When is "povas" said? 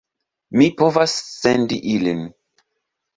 0.79-1.13